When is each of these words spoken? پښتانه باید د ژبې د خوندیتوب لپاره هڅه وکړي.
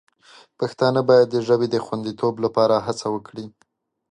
پښتانه 0.59 1.01
باید 1.09 1.27
د 1.31 1.35
ژبې 1.47 1.67
د 1.71 1.75
خوندیتوب 1.85 2.35
لپاره 2.45 2.75
هڅه 2.85 3.07
وکړي. 3.15 3.45